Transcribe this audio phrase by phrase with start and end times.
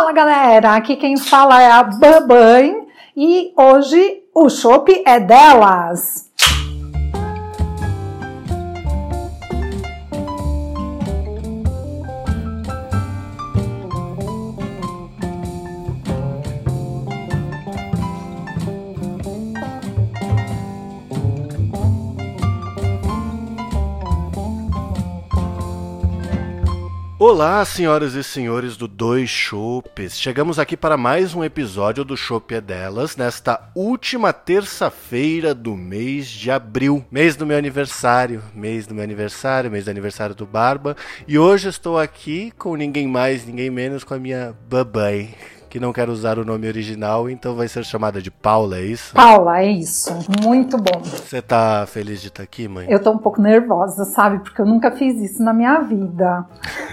[0.00, 6.29] Fala galera, aqui quem fala é a Babãe e hoje o chopp é delas.
[27.22, 30.18] Olá, senhoras e senhores do Dois Chopes.
[30.18, 36.28] Chegamos aqui para mais um episódio do Chopp é Delas, nesta última terça-feira do mês
[36.28, 40.96] de abril, mês do meu aniversário, mês do meu aniversário, mês do aniversário do Barba,
[41.28, 45.34] e hoje estou aqui com ninguém mais, ninguém menos com a minha babai
[45.70, 49.14] que não quer usar o nome original, então vai ser chamada de Paula, é isso?
[49.14, 50.12] Paula, é isso.
[50.42, 51.00] Muito bom.
[51.00, 52.86] Você tá feliz de estar aqui, mãe?
[52.90, 54.40] Eu tô um pouco nervosa, sabe?
[54.40, 56.44] Porque eu nunca fiz isso na minha vida.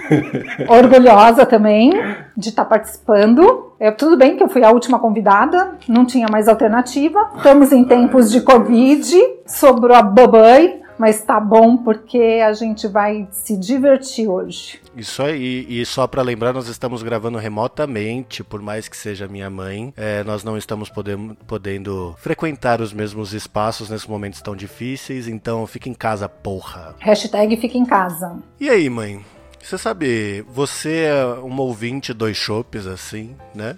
[0.69, 1.91] Orgulhosa também
[2.37, 3.73] de estar participando.
[3.79, 7.31] É, tudo bem que eu fui a última convidada, não tinha mais alternativa.
[7.35, 9.11] Estamos em tempos de Covid,
[9.47, 14.79] sobrou a babai mas tá bom porque a gente vai se divertir hoje.
[14.95, 19.49] Isso aí, e só para lembrar, nós estamos gravando remotamente, por mais que seja minha
[19.49, 25.27] mãe, é, nós não estamos podendo, podendo frequentar os mesmos espaços nesses momentos tão difíceis,
[25.27, 26.95] então fica em casa, porra.
[26.99, 28.37] Hashtag fica em casa.
[28.59, 29.23] E aí, mãe?
[29.61, 33.75] Você sabe, você é uma ouvinte dois chopes, assim, né?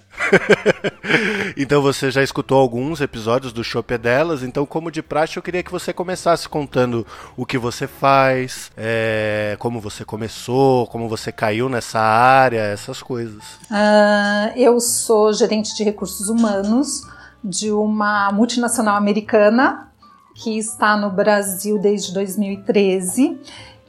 [1.58, 5.44] então você já escutou alguns episódios do Chopp é Delas, então como de praxe eu
[5.44, 11.32] queria que você começasse contando o que você faz, é, como você começou, como você
[11.32, 13.44] caiu nessa área, essas coisas.
[13.72, 17.02] Uh, eu sou gerente de recursos humanos
[17.44, 19.90] de uma multinacional americana
[20.36, 23.40] que está no Brasil desde 2013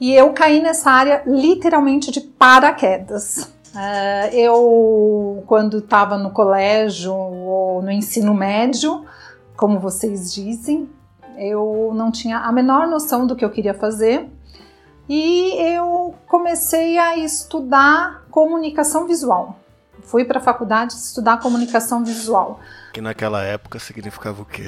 [0.01, 3.53] e eu caí nessa área literalmente de paraquedas.
[3.75, 9.05] Uh, eu, quando estava no colégio ou no ensino médio,
[9.56, 10.89] como vocês dizem,
[11.37, 14.28] eu não tinha a menor noção do que eu queria fazer
[15.09, 19.56] e eu comecei a estudar comunicação visual.
[20.03, 22.59] Fui para a faculdade estudar comunicação visual.
[22.93, 24.65] Que naquela época significava o quê?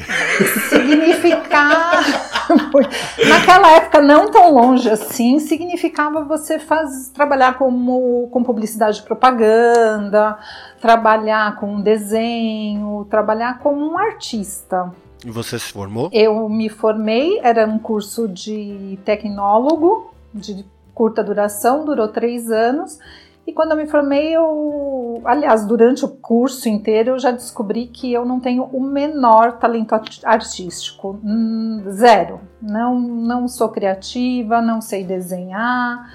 [0.68, 2.04] Significar.
[3.28, 10.38] naquela época, não tão longe assim, significava você faz, trabalhar como, com publicidade e propaganda,
[10.80, 14.92] trabalhar com desenho, trabalhar como um artista.
[15.24, 16.08] E você se formou?
[16.12, 22.98] Eu me formei, era um curso de tecnólogo, de curta duração, durou três anos.
[23.46, 28.12] E quando eu me formei, eu, aliás, durante o curso inteiro, eu já descobri que
[28.12, 29.94] eu não tenho o menor talento
[30.24, 32.40] artístico, hum, zero.
[32.60, 36.08] Não, não sou criativa, não sei desenhar,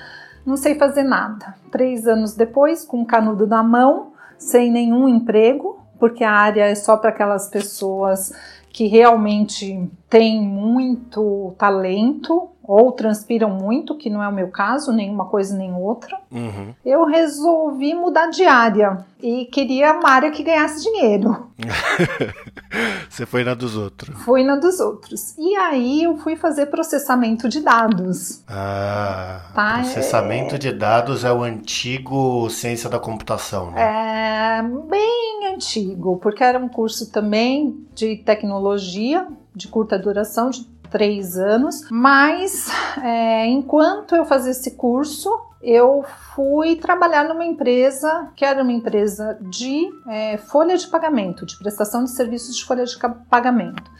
[0.45, 1.55] não sei fazer nada.
[1.69, 6.75] Três anos depois, com o canudo na mão, sem nenhum emprego, porque a área é
[6.75, 8.31] só para aquelas pessoas
[8.69, 15.25] que realmente têm muito talento ou transpiram muito, que não é o meu caso, nenhuma
[15.25, 16.19] coisa nem outra.
[16.29, 16.73] Uhum.
[16.85, 21.47] Eu resolvi mudar de área e queria uma área que ganhasse dinheiro.
[23.09, 24.21] Você foi na dos outros?
[24.23, 25.35] Fui na dos outros.
[25.37, 28.43] E aí eu fui fazer processamento de dados.
[28.47, 29.75] Ah, tá?
[29.75, 30.57] processamento é...
[30.57, 34.59] de dados é o antigo ciência da computação, né?
[34.59, 39.25] É bem antigo, porque era um curso também de tecnologia
[39.57, 42.69] de curta duração, de três anos, mas
[43.03, 45.29] é, enquanto eu fazia esse curso,
[45.61, 46.05] eu
[46.35, 52.03] fui trabalhar numa empresa que era uma empresa de é, folha de pagamento, de prestação
[52.03, 52.97] de serviços de folha de
[53.29, 53.91] pagamento,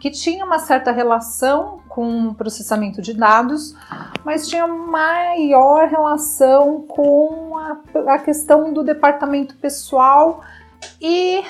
[0.00, 3.74] que tinha uma certa relação com processamento de dados,
[4.24, 10.42] mas tinha maior relação com a, a questão do departamento pessoal
[11.00, 11.42] e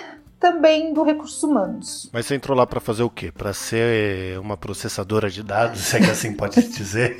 [0.45, 2.11] também do recursos humanos.
[2.13, 3.33] Mas você entrou lá para fazer o quê?
[3.33, 7.17] Para ser uma processadora de dados, se é que assim pode dizer?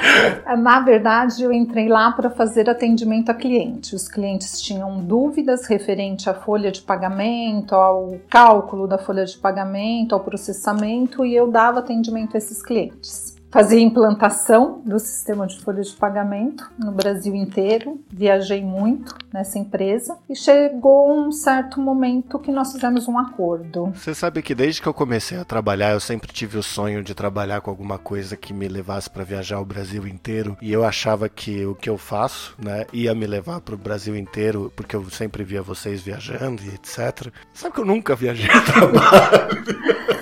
[0.58, 3.94] Na verdade, eu entrei lá para fazer atendimento a cliente.
[3.94, 10.14] Os clientes tinham dúvidas referente à folha de pagamento, ao cálculo da folha de pagamento,
[10.14, 15.80] ao processamento e eu dava atendimento a esses clientes fazia implantação do sistema de folha
[15.80, 22.52] de pagamento no Brasil inteiro, viajei muito nessa empresa e chegou um certo momento que
[22.52, 23.94] nós fizemos um acordo.
[23.94, 27.14] Você sabe que desde que eu comecei a trabalhar, eu sempre tive o sonho de
[27.14, 31.26] trabalhar com alguma coisa que me levasse para viajar o Brasil inteiro e eu achava
[31.26, 35.08] que o que eu faço, né, ia me levar para o Brasil inteiro, porque eu
[35.08, 37.32] sempre via vocês viajando e etc.
[37.54, 40.15] Sabe que eu nunca viajei a trabalho?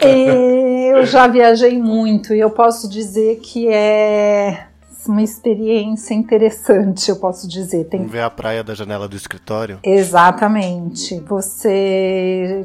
[0.00, 4.66] Eu já viajei muito e eu posso dizer que é
[5.06, 7.84] uma experiência interessante, eu posso dizer.
[7.84, 8.06] Tem...
[8.06, 9.78] Ver a praia da janela do escritório?
[9.82, 11.20] Exatamente.
[11.20, 12.64] Você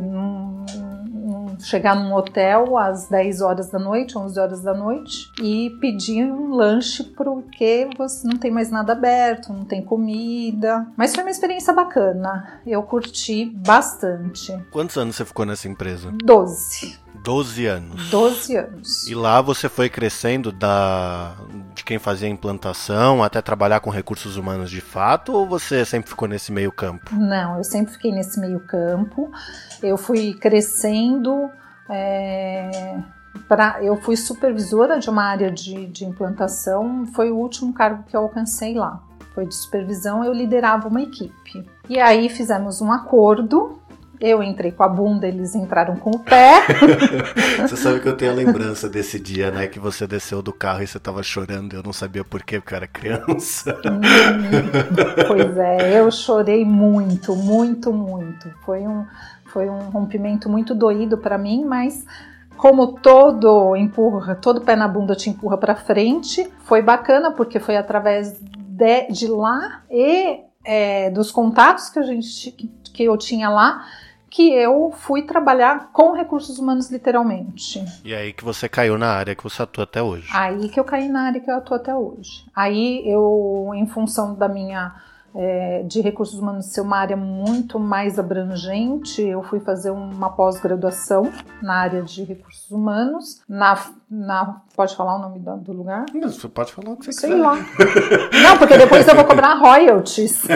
[1.59, 6.53] chegar num hotel às 10 horas da noite, 11 horas da noite e pedir um
[6.53, 10.87] lanche porque você não tem mais nada aberto, não tem comida.
[10.95, 12.61] Mas foi uma experiência bacana.
[12.65, 14.57] Eu curti bastante.
[14.71, 16.13] Quantos anos você ficou nessa empresa?
[16.23, 16.99] 12.
[17.15, 18.09] 12 anos.
[18.09, 19.07] 12 anos.
[19.07, 21.35] E lá você foi crescendo da
[21.73, 26.27] de quem fazia implantação até trabalhar com recursos humanos de fato ou você sempre ficou
[26.27, 27.13] nesse meio campo?
[27.15, 29.31] Não, eu sempre fiquei nesse meio campo.
[29.81, 31.49] Eu fui crescendo.
[31.89, 32.97] É,
[33.47, 37.05] pra, eu fui supervisora de uma área de, de implantação.
[37.13, 39.01] Foi o último cargo que eu alcancei lá.
[39.33, 40.23] Foi de supervisão.
[40.23, 41.65] Eu liderava uma equipe.
[41.87, 43.79] E aí fizemos um acordo
[44.19, 46.61] eu entrei com a bunda, eles entraram com o pé.
[47.61, 49.67] você sabe que eu tenho a lembrança desse dia, né?
[49.67, 51.73] Que você desceu do carro e você tava chorando.
[51.73, 53.79] Eu não sabia por quê, porque eu era criança.
[53.85, 54.01] Hum,
[55.27, 58.49] pois é, eu chorei muito, muito, muito.
[58.65, 59.05] Foi um,
[59.45, 62.05] foi um rompimento muito doído para mim, mas
[62.57, 67.77] como todo empurra, todo pé na bunda te empurra para frente, foi bacana porque foi
[67.77, 72.51] através de, de lá e é, dos contatos que a gente
[72.93, 73.85] que eu tinha lá
[74.29, 77.83] que eu fui trabalhar com recursos humanos literalmente.
[78.03, 80.29] E aí que você caiu na área que você atua até hoje.
[80.31, 82.45] Aí que eu caí na área que eu atuo até hoje.
[82.55, 84.95] Aí eu, em função da minha
[85.35, 91.31] é, de recursos humanos ser uma área muito mais abrangente, eu fui fazer uma pós-graduação
[91.61, 93.77] na área de recursos humanos, na,
[94.09, 96.05] na pode falar o nome do, do lugar?
[96.21, 97.41] Você pode falar o que você Sei quiser.
[97.41, 97.55] lá.
[98.43, 100.43] Não, porque depois eu vou cobrar royalties.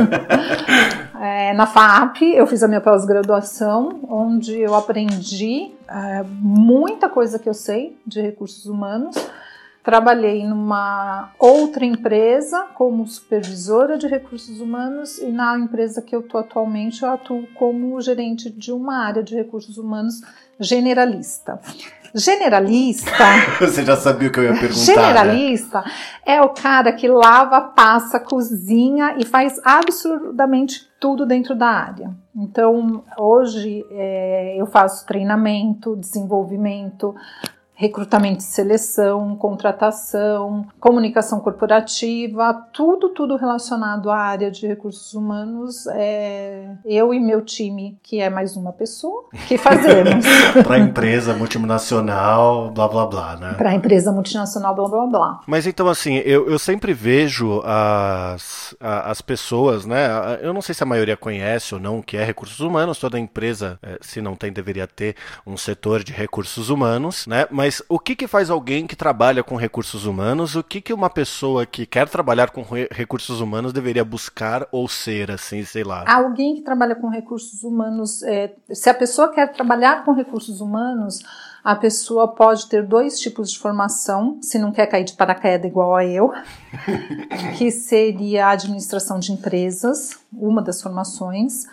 [1.24, 7.48] É, na FAP eu fiz a minha pós-graduação, onde eu aprendi é, muita coisa que
[7.48, 9.16] eu sei de recursos humanos
[9.84, 16.40] Trabalhei numa outra empresa como supervisora de recursos humanos e na empresa que eu estou
[16.40, 20.22] atualmente eu atuo como gerente de uma área de recursos humanos
[20.58, 21.60] generalista.
[22.16, 23.12] Generalista.
[23.60, 24.78] Você já sabia o que eu ia perguntar.
[24.78, 24.86] Né?
[24.86, 25.92] Generalista né?
[26.26, 32.12] é o cara que lava, passa, cozinha e faz absurdamente tudo dentro da área.
[32.36, 37.14] Então, hoje é, eu faço treinamento, desenvolvimento,
[37.84, 46.70] recrutamento e seleção, contratação, comunicação corporativa, tudo, tudo relacionado à área de recursos humanos, é
[46.86, 50.26] eu e meu time, que é mais uma pessoa, que fazemos.
[50.64, 53.54] Para empresa multinacional, blá blá blá, né?
[53.56, 55.40] Para empresa multinacional, blá blá blá.
[55.46, 60.08] Mas então, assim, eu, eu sempre vejo as, as pessoas, né?
[60.42, 63.20] Eu não sei se a maioria conhece ou não o que é recursos humanos, toda
[63.20, 65.16] empresa, é, se não tem, deveria ter
[65.46, 67.46] um setor de recursos humanos, né?
[67.52, 70.56] Mas mas o que, que faz alguém que trabalha com recursos humanos?
[70.56, 74.88] O que, que uma pessoa que quer trabalhar com re recursos humanos deveria buscar ou
[74.88, 76.04] ser, assim, sei lá?
[76.08, 81.24] Alguém que trabalha com recursos humanos, é, se a pessoa quer trabalhar com recursos humanos,
[81.64, 85.96] a pessoa pode ter dois tipos de formação, se não quer cair de paraquedas igual
[85.96, 86.32] a eu,
[87.58, 91.66] que seria a administração de empresas, uma das formações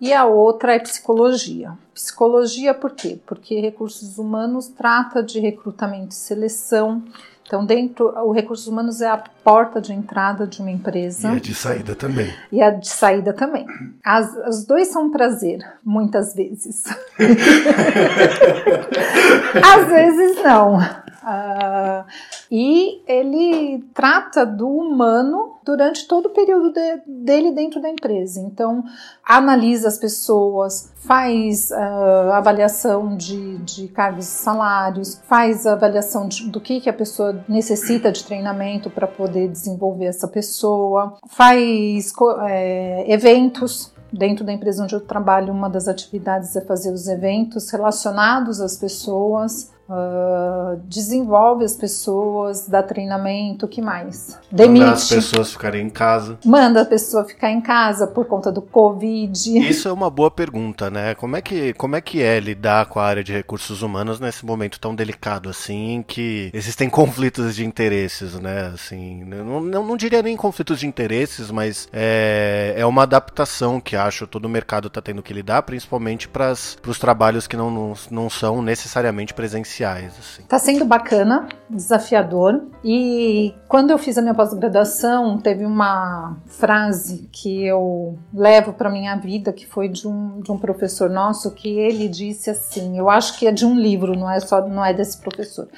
[0.00, 1.72] e a outra é psicologia.
[1.92, 3.18] Psicologia por quê?
[3.26, 7.02] Porque recursos humanos trata de recrutamento e seleção.
[7.44, 11.32] Então, dentro, o recursos humanos é a porta de entrada de uma empresa.
[11.32, 12.32] E a de saída também.
[12.52, 13.66] E a de saída também.
[14.04, 16.84] As, os dois são um prazer, muitas vezes.
[19.64, 20.78] Às vezes não.
[21.22, 22.04] Uh,
[22.50, 28.40] e ele trata do humano durante todo o período de, dele dentro da empresa.
[28.40, 28.84] Então,
[29.24, 36.60] analisa as pessoas, faz uh, avaliação de, de cargos e salários, faz avaliação de, do
[36.60, 42.12] que, que a pessoa necessita de treinamento para poder desenvolver essa pessoa, faz
[42.48, 47.70] é, eventos Dentro da empresa onde eu trabalho, uma das atividades é fazer os eventos
[47.70, 54.38] relacionados às pessoas, Uh, desenvolve as pessoas, dá treinamento, o que mais?
[54.52, 54.84] Demite.
[54.84, 56.38] Manda as pessoas ficarem em casa.
[56.44, 59.58] Manda a pessoa ficar em casa por conta do Covid.
[59.58, 61.14] Isso é uma boa pergunta, né?
[61.14, 64.44] Como é que, como é, que é lidar com a área de recursos humanos nesse
[64.44, 68.70] momento tão delicado assim, em que existem conflitos de interesses, né?
[68.74, 73.96] Assim, não, não, não diria nem conflitos de interesses, mas é, é uma adaptação que
[73.96, 77.94] acho todo o mercado está tendo que lidar, principalmente para os trabalhos que não, não,
[78.10, 80.42] não são necessariamente presenciais especiais, assim.
[80.42, 82.62] Tá sendo bacana, desafiador.
[82.84, 89.14] E quando eu fiz a minha pós-graduação, teve uma frase que eu levo para minha
[89.16, 93.38] vida, que foi de um, de um professor nosso, que ele disse assim, eu acho
[93.38, 95.68] que é de um livro, não é só não é desse professor,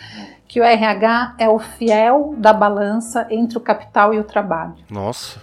[0.49, 4.75] que o RH é o fiel da balança entre o capital e o trabalho.
[4.91, 5.39] Nossa.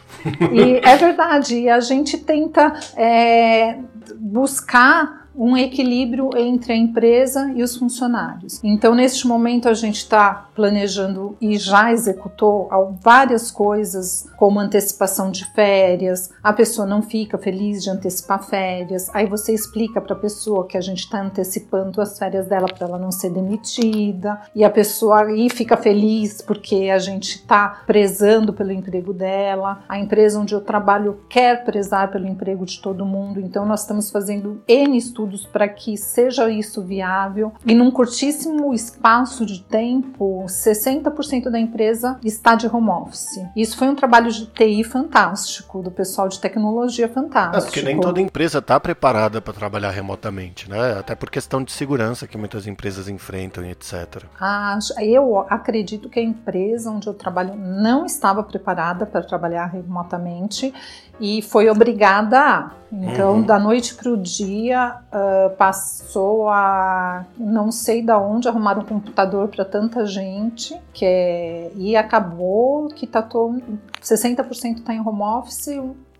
[0.51, 3.77] E é verdade, e a gente tenta é,
[4.15, 8.60] buscar um equilíbrio entre a empresa e os funcionários.
[8.63, 12.67] Então, neste momento, a gente está planejando e já executou
[13.00, 16.32] várias coisas, como antecipação de férias.
[16.44, 20.75] A pessoa não fica feliz de antecipar férias, aí você explica para a pessoa que
[20.75, 25.22] a gente está antecipando as férias dela para ela não ser demitida, e a pessoa
[25.22, 29.84] aí fica feliz porque a gente está prezando pelo emprego dela.
[29.88, 34.10] A empresa onde eu trabalho quer prezar pelo emprego de todo mundo, então nós estamos
[34.10, 37.53] fazendo N estudos estudos para que seja isso viável.
[37.65, 43.41] E num curtíssimo espaço de tempo, 60% da empresa está de home office.
[43.55, 47.57] Isso foi um trabalho de TI fantástico, do pessoal de tecnologia fantástico.
[47.57, 50.98] É porque nem toda empresa está preparada para trabalhar remotamente, né?
[50.98, 54.24] Até por questão de segurança que muitas empresas enfrentam e etc.
[54.39, 60.74] Ah, eu acredito que a empresa onde eu trabalho não estava preparada para trabalhar remotamente
[61.19, 62.71] e foi obrigada a.
[62.89, 63.41] Então, uhum.
[63.41, 69.50] da noite para o dia, uh, passou a não sei da onde arrumar um computador
[69.50, 73.62] para tanta gente, que é, e acabou que tá todo,
[74.01, 75.67] 60% está em home office,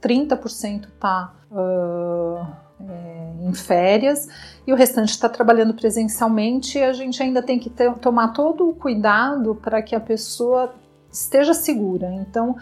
[0.02, 2.46] 30% está uh,
[2.82, 4.28] é, em férias
[4.66, 6.78] e o restante está trabalhando presencialmente.
[6.78, 10.74] E a gente ainda tem que ter, tomar todo o cuidado para que a pessoa
[11.10, 12.12] esteja segura.
[12.14, 12.56] Então,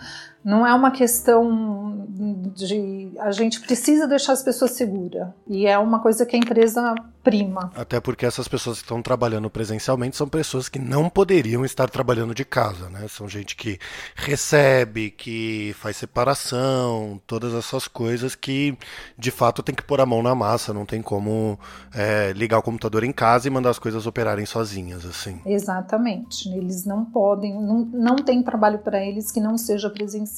[0.46, 2.08] não é uma questão
[2.54, 3.12] de.
[3.20, 5.30] A gente precisa deixar as pessoas seguras.
[5.48, 7.72] E é uma coisa que a empresa prima.
[7.76, 12.36] Até porque essas pessoas que estão trabalhando presencialmente são pessoas que não poderiam estar trabalhando
[12.36, 13.08] de casa, né?
[13.10, 13.80] São gente que
[14.16, 18.78] recebe, que faz separação, todas essas coisas que
[19.18, 21.60] de fato tem que pôr a mão na massa, não tem como
[21.92, 25.42] é, ligar o computador em casa e mandar as coisas operarem sozinhas, assim.
[25.44, 26.48] Exatamente.
[26.50, 30.35] Eles não podem, não, não tem trabalho para eles que não seja presencial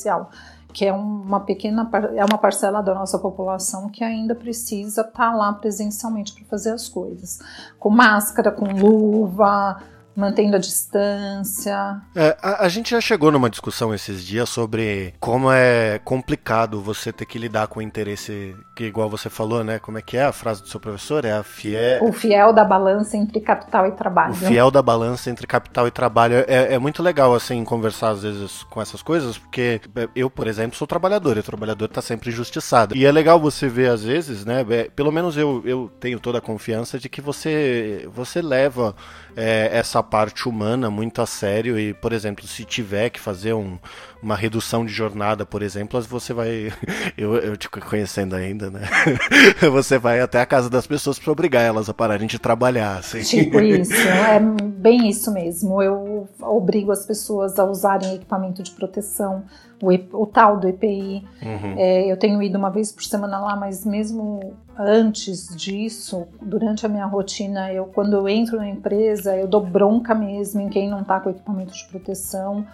[0.74, 5.36] que é uma pequena é uma parcela da nossa população que ainda precisa estar tá
[5.36, 7.40] lá presencialmente para fazer as coisas,
[7.80, 9.82] com máscara, com luva,
[10.18, 12.02] mantendo a distância.
[12.16, 17.14] É, a, a, gente já chegou numa discussão esses dias sobre como é complicado você
[17.14, 19.78] ter que lidar com o interesse, que igual você falou, né?
[19.78, 21.24] Como é que é a frase do seu professor?
[21.24, 22.04] É a fiel...
[22.04, 24.34] O fiel da balança entre capital e trabalho.
[24.34, 26.44] O fiel da balança entre capital e trabalho.
[26.48, 29.80] É, é muito legal, assim, conversar às vezes com essas coisas, porque
[30.16, 32.98] eu, por exemplo, sou trabalhador, e o trabalhador está sempre injustiçado.
[32.98, 34.66] E é legal você ver, às vezes, né?
[34.68, 38.96] É, pelo menos eu, eu tenho toda a confiança de que você, você leva
[39.36, 43.78] é, essa parte humana muito a sério e, por exemplo, se tiver que fazer um,
[44.22, 46.72] uma redução de jornada, por exemplo, você vai.
[47.18, 48.82] Eu, eu te conhecendo ainda, né?
[49.72, 52.98] Você vai até a casa das pessoas para obrigar elas a pararem de trabalhar.
[52.98, 53.22] Assim.
[53.22, 55.82] Tipo isso, é bem isso mesmo.
[55.82, 59.44] Eu obrigo as pessoas a usarem equipamento de proteção,
[59.82, 61.24] o, o tal do EPI.
[61.42, 61.76] Uhum.
[61.78, 66.90] É, eu tenho ido uma vez por semana lá, mas mesmo antes disso, durante a
[66.90, 71.02] minha rotina, eu quando eu entro na empresa, eu dou bronca mesmo em quem não
[71.02, 72.66] está com equipamento de proteção.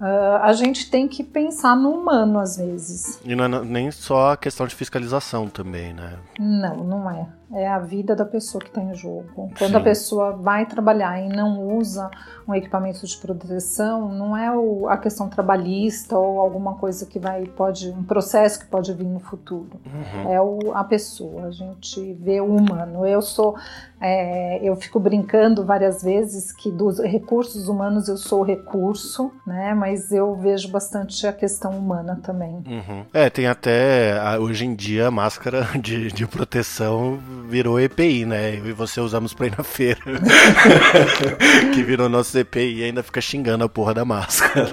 [0.00, 3.20] Uh, a gente tem que pensar no humano às vezes.
[3.24, 6.14] E não é nem só a questão de fiscalização também, né?
[6.40, 9.50] Não, não é é a vida da pessoa que está em jogo.
[9.58, 9.76] Quando Sim.
[9.76, 12.10] a pessoa vai trabalhar e não usa
[12.48, 17.44] um equipamento de proteção, não é o, a questão trabalhista ou alguma coisa que vai
[17.46, 19.80] pode um processo que pode vir no futuro.
[19.86, 20.32] Uhum.
[20.32, 21.46] É o, a pessoa.
[21.46, 23.06] A gente vê o humano.
[23.06, 23.56] Eu sou
[24.04, 29.74] é, eu fico brincando várias vezes que dos recursos humanos eu sou o recurso, né?
[29.74, 32.64] Mas eu vejo bastante a questão humana também.
[32.66, 33.04] Uhum.
[33.12, 38.58] É, tem até hoje em dia máscara de, de proteção virou EPI, né?
[38.58, 40.00] Eu e você usamos pra ir na feira.
[41.74, 44.70] que virou nosso EPI e ainda fica xingando a porra da máscara.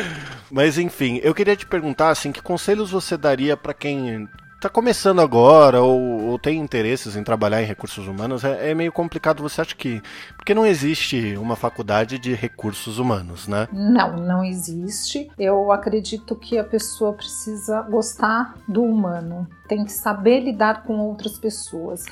[0.50, 4.28] Mas enfim, eu queria te perguntar assim, que conselhos você daria para quem
[4.58, 8.90] está começando agora ou, ou, tem interesses em trabalhar em recursos humanos, é, é, meio
[8.90, 9.40] complicado.
[9.42, 10.02] Você acha que.
[10.36, 13.68] Porque não existe uma faculdade de recursos humanos, né?
[13.72, 15.30] Não, não existe.
[15.38, 21.38] Eu acredito que a pessoa precisa gostar do humano, tem que saber lidar com outras
[21.38, 22.04] pessoas.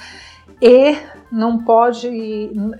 [0.62, 0.96] E
[1.30, 2.08] não pode,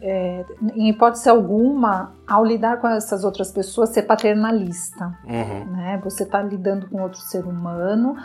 [0.00, 0.44] é,
[0.74, 5.18] em hipótese alguma, ao lidar com essas outras pessoas, ser paternalista.
[5.24, 5.72] Uhum.
[5.72, 6.00] Né?
[6.04, 8.16] Você está lidando com outro ser humano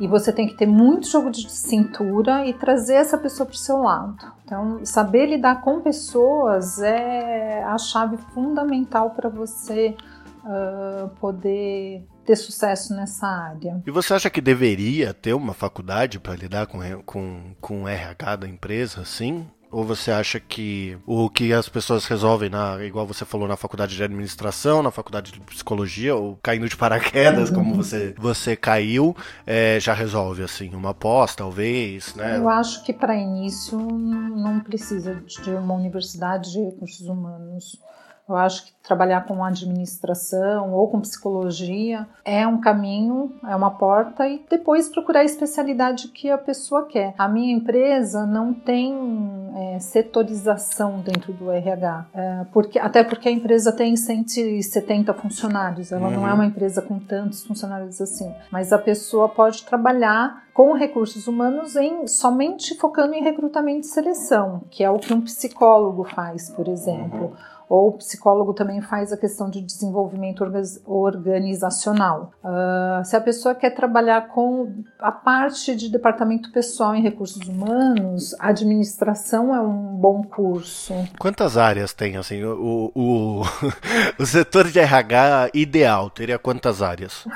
[0.00, 3.58] E você tem que ter muito jogo de cintura e trazer essa pessoa para o
[3.58, 4.16] seu lado.
[4.44, 9.96] Então, saber lidar com pessoas é a chave fundamental para você
[10.44, 13.82] uh, poder ter sucesso nessa área.
[13.86, 18.48] E você acha que deveria ter uma faculdade para lidar com, com, com RH da
[18.48, 19.46] empresa, sim?
[19.74, 23.96] Ou você acha que o que as pessoas resolvem, na, igual você falou, na faculdade
[23.96, 27.76] de administração, na faculdade de psicologia, ou caindo de paraquedas, como uhum.
[27.76, 32.38] você, você caiu, é, já resolve, assim, uma pós, talvez, né?
[32.38, 37.76] Eu acho que para início não precisa de uma universidade de recursos humanos.
[38.28, 44.26] Eu acho que trabalhar com administração ou com psicologia é um caminho, é uma porta
[44.26, 47.14] e depois procurar a especialidade que a pessoa quer.
[47.18, 48.94] A minha empresa não tem
[49.54, 56.08] é, setorização dentro do RH, é, porque, até porque a empresa tem 170 funcionários, ela
[56.08, 56.10] uhum.
[56.14, 56.34] não é uhum.
[56.34, 62.06] uma empresa com tantos funcionários assim, mas a pessoa pode trabalhar com recursos humanos em
[62.06, 67.26] somente focando em recrutamento e seleção, que é o que um psicólogo faz, por exemplo.
[67.26, 70.44] Uhum ou o psicólogo também faz a questão de desenvolvimento
[70.84, 72.32] organizacional.
[72.42, 78.34] Uh, se a pessoa quer trabalhar com a parte de departamento pessoal em recursos humanos,
[78.38, 80.94] administração é um bom curso.
[81.18, 82.42] Quantas áreas tem assim?
[82.42, 83.42] O, o,
[84.18, 87.26] o setor de RH ideal teria quantas áreas?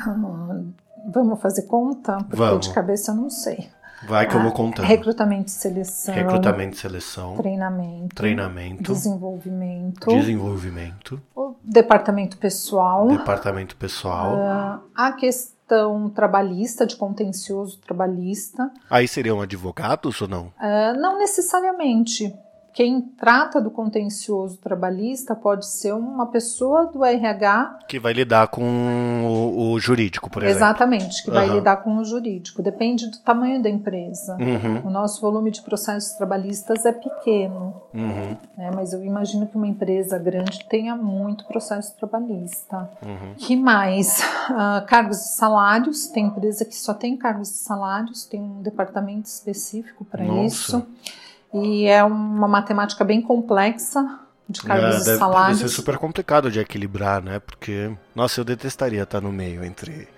[1.13, 2.19] Vamos fazer conta?
[2.19, 2.69] Porque Vamos.
[2.69, 3.71] de cabeça eu não sei.
[4.07, 4.85] Vai que eu vou ah, contando.
[4.85, 6.15] Recrutamento e seleção.
[6.15, 7.37] Recrutamento e seleção.
[7.37, 8.15] Treinamento.
[8.15, 8.93] Treinamento.
[8.93, 10.09] Desenvolvimento.
[10.09, 11.21] Desenvolvimento.
[11.35, 13.09] O departamento pessoal.
[13.09, 14.37] Departamento pessoal.
[14.37, 18.71] Uh, a questão trabalhista, de contencioso trabalhista.
[18.89, 20.47] Aí seriam advogados ou não?
[20.47, 22.35] Uh, não necessariamente
[22.79, 28.63] quem trata do contencioso trabalhista pode ser uma pessoa do RH que vai lidar com
[28.63, 30.59] o, o jurídico, por exemplo.
[30.59, 31.35] Exatamente, que uhum.
[31.35, 32.63] vai lidar com o jurídico.
[32.63, 34.37] Depende do tamanho da empresa.
[34.37, 34.87] Uhum.
[34.87, 38.37] O nosso volume de processos trabalhistas é pequeno, uhum.
[38.57, 42.89] né, mas eu imagino que uma empresa grande tenha muito processo trabalhista.
[43.05, 43.35] Uhum.
[43.39, 44.21] Que mais?
[44.51, 46.07] Uh, cargos e salários.
[46.07, 50.87] Tem empresa que só tem cargos e salários, tem um departamento específico para isso.
[51.53, 55.59] E é uma matemática bem complexa de cargos é, deve, e salários.
[55.59, 57.39] Deve ser super complicado de equilibrar, né?
[57.39, 60.09] Porque, nossa, eu detestaria estar no meio entre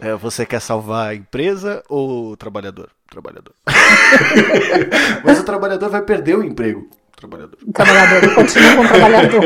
[0.00, 2.90] é, você quer salvar a empresa ou o trabalhador.
[3.08, 3.54] Trabalhador.
[5.24, 6.88] Mas o trabalhador vai perder o emprego
[7.28, 7.58] trabalhador.
[7.72, 9.42] Trabalhador, continua com o trabalhador.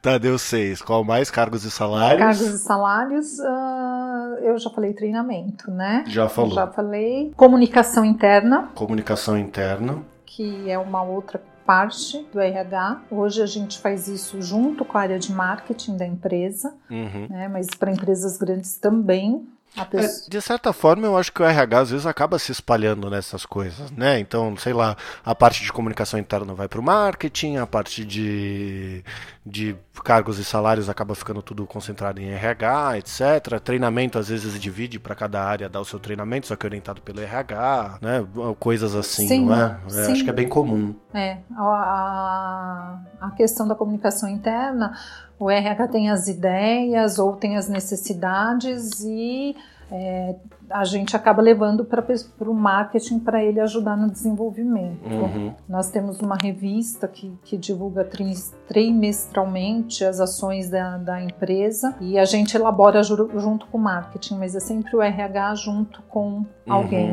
[0.02, 0.82] tá, deu seis.
[0.82, 1.30] Qual mais?
[1.30, 2.18] Cargos e salários?
[2.18, 6.04] Cargos e salários, uh, eu já falei treinamento, né?
[6.06, 6.54] Já falou.
[6.54, 7.32] Já falei.
[7.36, 8.70] Comunicação interna.
[8.74, 10.02] Comunicação interna.
[10.26, 13.02] Que é uma outra parte do RH.
[13.10, 17.28] Hoje a gente faz isso junto com a área de marketing da empresa, uhum.
[17.30, 17.48] né?
[17.48, 19.46] mas para empresas grandes também.
[19.76, 23.46] É, de certa forma, eu acho que o RH às vezes acaba se espalhando nessas
[23.46, 24.18] coisas, né?
[24.18, 29.04] Então, sei lá, a parte de comunicação interna vai para o marketing, a parte de,
[29.46, 33.60] de cargos e salários acaba ficando tudo concentrado em RH, etc.
[33.62, 37.20] Treinamento às vezes divide para cada área dar o seu treinamento, só que orientado pelo
[37.20, 38.26] RH, né?
[38.58, 39.80] Coisas assim, sim, não é?
[39.92, 40.94] é acho que é bem comum.
[41.14, 44.92] É, a, a questão da comunicação interna
[45.40, 49.56] o RH tem as ideias ou tem as necessidades e
[49.90, 50.36] é,
[50.68, 52.04] a gente acaba levando para
[52.48, 55.04] o marketing para ele ajudar no desenvolvimento.
[55.04, 55.54] Uhum.
[55.66, 58.34] Nós temos uma revista que, que divulga tri,
[58.68, 64.54] trimestralmente as ações da, da, empresa e a gente elabora junto com o marketing, mas
[64.54, 67.12] é sempre o RH junto com alguém.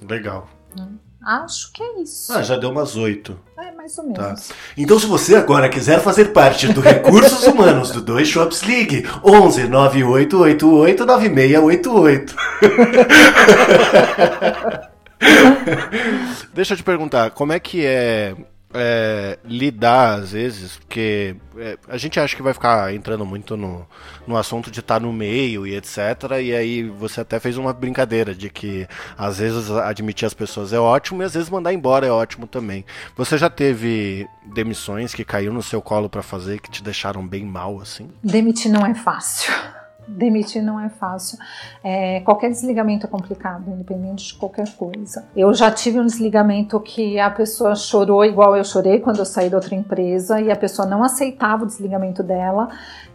[0.00, 0.08] Uhum.
[0.08, 0.46] Legal.
[0.78, 0.96] Hum.
[1.24, 2.32] Acho que é isso.
[2.32, 3.38] Ah, já deu umas oito.
[3.58, 4.18] É, mais ou menos.
[4.48, 4.54] Tá.
[4.76, 9.68] Então, se você agora quiser fazer parte do Recursos Humanos do Dois Shops League, 11
[9.68, 12.36] 9888 9688.
[16.52, 18.34] Deixa eu te perguntar, como é que é
[18.74, 23.86] é, lidar, às vezes, porque é, a gente acha que vai ficar entrando muito no,
[24.26, 25.98] no assunto de estar tá no meio e etc.
[26.42, 30.78] E aí você até fez uma brincadeira de que às vezes admitir as pessoas é
[30.78, 32.84] ótimo e às vezes mandar embora é ótimo também.
[33.16, 37.44] Você já teve demissões que caiu no seu colo para fazer que te deixaram bem
[37.44, 38.10] mal, assim?
[38.22, 39.52] Demitir não é fácil.
[40.06, 41.38] Demitir não é fácil.
[41.82, 45.24] É, qualquer desligamento é complicado, independente de qualquer coisa.
[45.36, 49.48] Eu já tive um desligamento que a pessoa chorou igual eu chorei quando eu saí
[49.48, 52.68] da outra empresa e a pessoa não aceitava o desligamento dela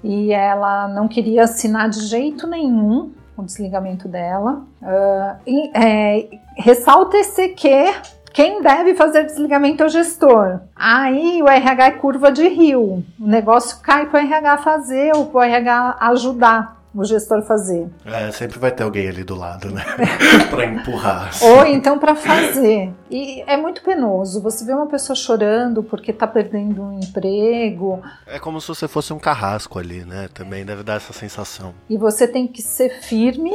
[0.04, 4.63] e ela não queria assinar de jeito nenhum o desligamento dela.
[4.82, 7.86] Uh, é, ressalta esse que
[8.34, 10.60] quem deve fazer desligamento é o gestor.
[10.75, 13.04] Aí o RH é curva de rio.
[13.19, 16.78] O negócio cai para o RH fazer ou para o RH ajudar.
[16.93, 17.88] O gestor fazer.
[18.06, 19.84] É, sempre vai ter alguém ali do lado, né?
[20.49, 21.30] para empurrar.
[21.30, 21.45] Assim.
[21.47, 22.91] Ou então para fazer.
[23.10, 24.41] E é muito penoso.
[24.41, 28.02] Você vê uma pessoa chorando porque tá perdendo um emprego.
[28.25, 30.30] É como se você fosse um carrasco ali, né?
[30.34, 31.73] Também deve dar essa sensação.
[31.89, 33.54] E você tem que ser firme,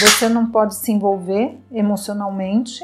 [0.00, 2.82] você não pode se envolver emocionalmente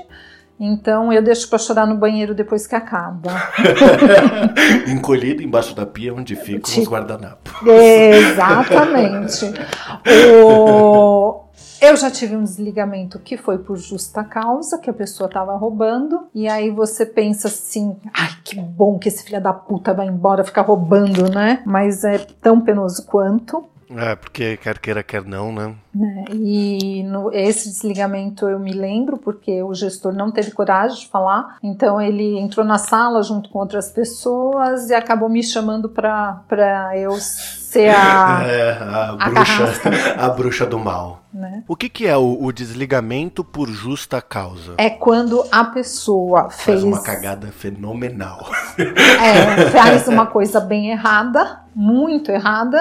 [0.58, 3.30] então eu deixo para chorar no banheiro depois que acaba.
[4.88, 7.52] Encolhido embaixo da pia onde ficam tipo, os guardanapos.
[7.66, 9.52] Exatamente.
[10.34, 11.44] o...
[11.80, 16.26] Eu já tive um desligamento que foi por justa causa, que a pessoa estava roubando,
[16.34, 20.42] e aí você pensa assim: ai, que bom que esse filho da puta vai embora
[20.42, 21.62] ficar roubando, né?
[21.64, 23.64] Mas é tão penoso quanto.
[23.96, 25.74] É, porque quer queira, quer não, né?
[26.28, 31.08] É, e no, esse desligamento eu me lembro porque o gestor não teve coragem de
[31.08, 36.92] falar, então ele entrou na sala junto com outras pessoas e acabou me chamando para
[36.96, 39.64] eu ser a, é, a, a bruxa,
[40.18, 41.22] a bruxa do mal.
[41.32, 41.62] Né?
[41.68, 44.74] O que, que é o, o, desligamento por justa causa?
[44.78, 46.80] É quando a pessoa fez.
[46.80, 48.48] Faz uma cagada fenomenal.
[48.78, 52.80] É, faz uma coisa bem errada, muito errada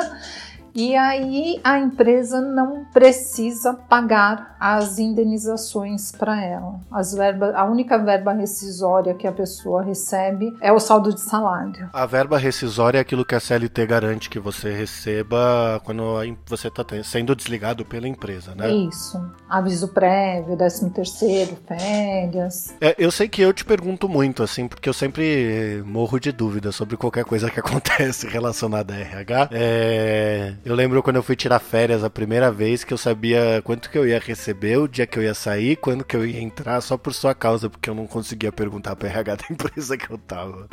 [0.78, 6.80] e aí a empresa não precisa pagar as indenizações para ela.
[6.92, 11.90] As verbas, a única verba rescisória que a pessoa recebe é o saldo de salário.
[11.92, 16.04] A verba rescisória é aquilo que a CLT garante que você receba quando
[16.46, 18.70] você está sendo desligado pela empresa, né?
[18.72, 19.20] Isso.
[19.50, 22.76] Aviso prévio, 13 terceiro, férias.
[22.80, 26.72] É, eu sei que eu te pergunto muito, assim, porque eu sempre morro de dúvida
[26.72, 29.50] sobre qualquer coisa que acontece relacionada a RH.
[29.52, 33.90] É, eu lembro quando eu fui tirar férias a primeira vez que eu sabia quanto
[33.90, 36.82] que eu ia receber, o dia que eu ia sair, quando que eu ia entrar,
[36.82, 40.18] só por sua causa, porque eu não conseguia perguntar pra RH da empresa que eu
[40.18, 40.68] tava.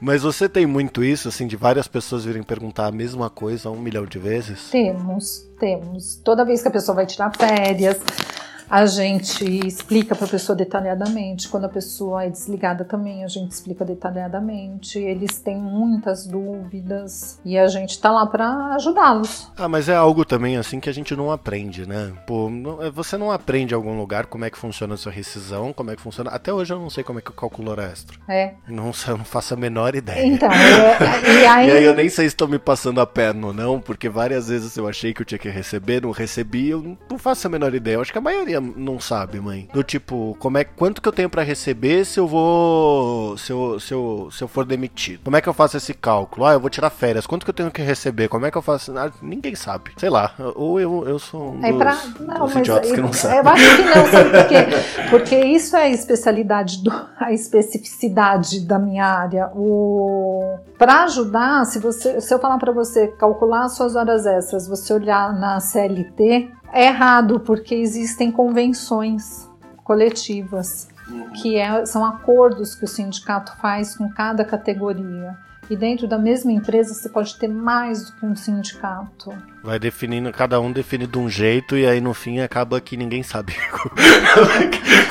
[0.00, 3.78] Mas você tem muito isso, assim, de várias pessoas virem perguntar a mesma coisa um
[3.78, 4.70] milhão de vezes?
[4.70, 6.16] Temos, temos.
[6.24, 7.98] Toda vez que a pessoa vai tirar férias,
[8.68, 11.48] a gente explica para a pessoa detalhadamente.
[11.48, 14.98] Quando a pessoa é desligada também, a gente explica detalhadamente.
[14.98, 19.50] Eles têm muitas dúvidas e a gente está lá para ajudá-los.
[19.56, 22.12] Ah, mas é algo também assim que a gente não aprende, né?
[22.26, 22.50] Pô,
[22.80, 25.90] é, você não aprende em algum lugar como é que funciona a sua rescisão, como
[25.90, 26.30] é que funciona.
[26.30, 28.16] Até hoje eu não sei como é que eu calculo hora extra.
[28.28, 28.54] É.
[28.68, 30.26] Não, eu não faço a menor ideia.
[30.26, 31.68] Então, é, e, aí...
[31.68, 34.48] e aí eu nem sei se estou me passando a perna ou não, porque várias
[34.48, 37.74] vezes eu achei que eu tinha que receber, não recebi, eu não faço a menor
[37.74, 37.96] ideia.
[37.96, 39.68] Eu acho que a maioria não sabe, mãe.
[39.72, 43.80] Do tipo, como é quanto que eu tenho para receber se eu vou se eu,
[43.80, 45.24] se eu se eu for demitido?
[45.24, 46.46] Como é que eu faço esse cálculo?
[46.46, 47.26] Ah, eu vou tirar férias.
[47.26, 48.28] Quanto que eu tenho que receber?
[48.28, 48.96] Como é que eu faço?
[48.96, 49.92] Ah, ninguém sabe.
[49.96, 50.32] Sei lá.
[50.54, 51.96] Ou eu, eu sou um é dos, pra...
[52.20, 53.38] não, dos idiotas que não sabem.
[53.38, 54.66] Eu acho que não, sabe por quê?
[55.10, 59.50] Porque isso é a especialidade do, a especificidade da minha área.
[59.54, 64.92] O para ajudar, se você se eu falar para você calcular suas horas extras, você
[64.92, 69.48] olhar na CLT, é errado, porque existem convenções
[69.84, 70.88] coletivas,
[71.40, 75.36] que é, são acordos que o sindicato faz com cada categoria.
[75.68, 79.32] E dentro da mesma empresa você pode ter mais do que um sindicato.
[79.64, 83.24] Vai definindo, cada um define de um jeito e aí no fim acaba que ninguém
[83.24, 83.52] sabe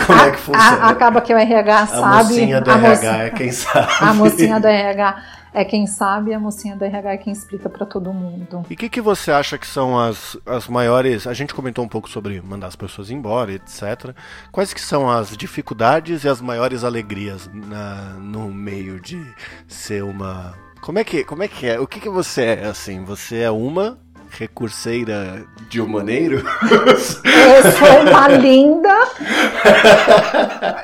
[0.08, 0.78] como é que funciona.
[0.78, 2.04] A, acaba que o RH a sabe.
[2.04, 3.94] A mocinha do a RH mocinha, é quem sabe.
[4.00, 5.24] A mocinha do RH
[5.56, 8.64] é quem sabe a mocinha do RH é quem explica para todo mundo.
[8.70, 11.26] E o que, que você acha que são as, as maiores.
[11.26, 14.14] A gente comentou um pouco sobre mandar as pessoas embora, etc.
[14.52, 19.26] Quais que são as dificuldades e as maiores alegrias na, no meio de
[19.68, 20.54] ser uma.
[20.82, 21.80] Como é que, como é, que é?
[21.80, 23.04] O que, que você é, assim?
[23.06, 23.98] Você é uma
[24.38, 26.44] recurseira de humaneiro?
[27.24, 28.96] Eu sou uma linda.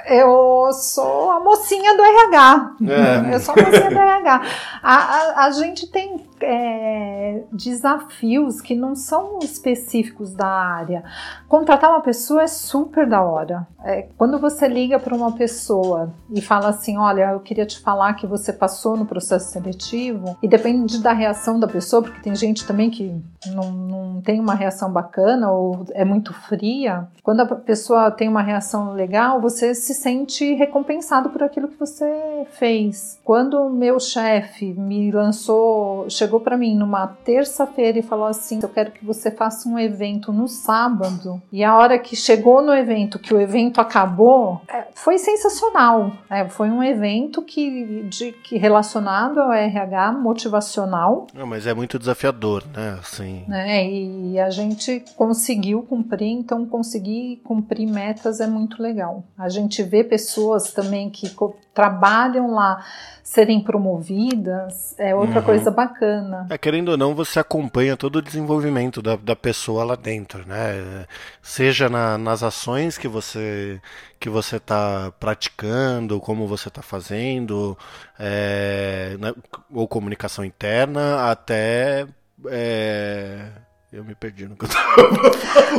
[0.07, 2.71] Eu sou a mocinha do RH.
[2.81, 3.35] É.
[3.35, 4.41] Eu sou a mocinha do RH.
[4.81, 11.03] A, a, a gente tem é, desafios que não são específicos da área.
[11.47, 13.67] Contratar uma pessoa é super da hora.
[13.83, 18.13] É, quando você liga para uma pessoa e fala assim: Olha, eu queria te falar
[18.13, 22.65] que você passou no processo seletivo, e depende da reação da pessoa, porque tem gente
[22.65, 23.13] também que
[23.47, 27.07] não, não tem uma reação bacana ou é muito fria.
[27.23, 32.45] Quando a pessoa tem uma reação legal, você se sente recompensado por aquilo que você
[32.51, 33.19] fez.
[33.23, 38.59] Quando o meu chefe me lançou, chegou chegou para mim numa terça-feira e falou assim:
[38.63, 41.41] Eu quero que você faça um evento no sábado.
[41.51, 46.13] E a hora que chegou no evento, que o evento acabou, é, foi sensacional.
[46.29, 51.27] É, foi um evento que, de, que relacionado ao RH, motivacional.
[51.33, 52.97] Não, mas é muito desafiador, né?
[52.99, 53.45] Assim.
[53.51, 59.23] É, e a gente conseguiu cumprir, então conseguir cumprir metas é muito legal.
[59.37, 61.29] A gente vê pessoas também que
[61.73, 62.83] trabalham lá
[63.31, 65.45] serem promovidas é outra uhum.
[65.45, 66.47] coisa bacana.
[66.49, 71.05] É, querendo ou não, você acompanha todo o desenvolvimento da, da pessoa lá dentro, né?
[71.41, 73.79] Seja na, nas ações que você
[74.19, 77.77] que você está praticando, como você está fazendo,
[78.19, 79.33] é, né,
[79.73, 82.05] ou comunicação interna, até
[82.49, 83.47] é,
[83.91, 84.85] eu me perdi no que eu tava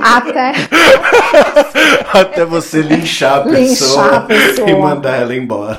[0.18, 0.52] Até.
[2.12, 5.78] Até você linchar a, pessoa linchar a pessoa, e mandar ela embora.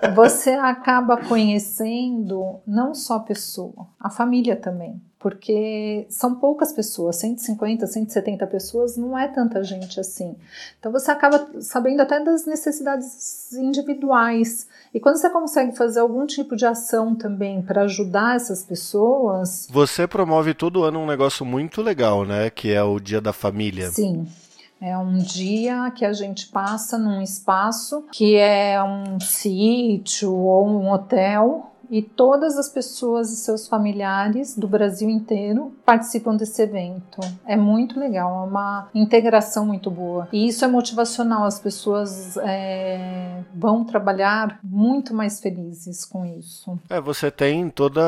[0.00, 0.10] É.
[0.12, 7.84] Você acaba conhecendo não só a pessoa, a família também porque são poucas pessoas, 150,
[7.84, 10.36] 170 pessoas não é tanta gente assim.
[10.78, 14.68] Então você acaba sabendo até das necessidades individuais.
[14.94, 19.66] E quando você consegue fazer algum tipo de ação também para ajudar essas pessoas.
[19.68, 22.48] Você promove todo ano um negócio muito legal, né?
[22.48, 23.90] Que é o Dia da Família.
[23.90, 24.28] Sim.
[24.80, 30.88] É um dia que a gente passa num espaço que é um sítio ou um
[30.88, 37.20] hotel e todas as pessoas e seus familiares do Brasil inteiro participam desse evento.
[37.46, 40.28] É muito legal, é uma integração muito boa.
[40.32, 46.78] E isso é motivacional, as pessoas é, vão trabalhar muito mais felizes com isso.
[46.88, 48.02] É, você tem toda,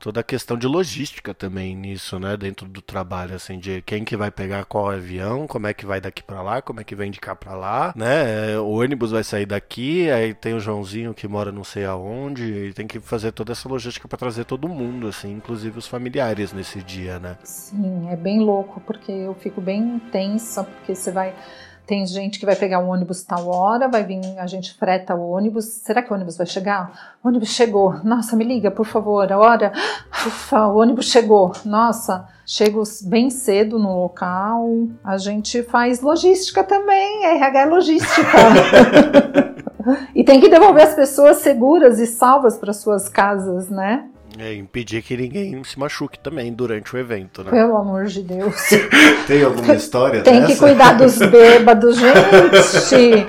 [0.00, 2.36] toda a questão de logística também nisso, né?
[2.36, 6.00] Dentro do trabalho, assim, de quem que vai pegar qual avião, como é que vai
[6.00, 8.58] daqui para lá, como é que vem de cá para lá, né?
[8.58, 12.72] O ônibus vai sair daqui, aí tem o Joãozinho que mora não sei aonde, e
[12.72, 16.52] tem que que fazer toda essa logística para trazer todo mundo, assim, inclusive os familiares
[16.52, 17.36] nesse dia, né?
[17.42, 21.34] Sim, é bem louco, porque eu fico bem tensa, porque você vai.
[21.86, 25.30] Tem gente que vai pegar o ônibus tal hora, vai vir, a gente freta o
[25.30, 25.66] ônibus.
[25.66, 27.16] Será que o ônibus vai chegar?
[27.22, 28.02] O ônibus chegou.
[28.02, 29.30] Nossa, me liga, por favor.
[29.30, 29.72] A hora.
[30.26, 31.52] Ufa, o ônibus chegou.
[31.64, 34.68] Nossa, chego bem cedo no local.
[35.04, 37.24] A gente faz logística também.
[37.24, 38.32] RH é logística.
[40.14, 44.04] e tem que devolver as pessoas seguras e salvas para suas casas, né?
[44.38, 47.50] É, impedir que ninguém se machuque também durante o evento, né?
[47.50, 48.54] Pelo amor de Deus.
[49.26, 50.52] tem alguma história Tem dessa?
[50.52, 53.26] que cuidar dos bêbados, gente.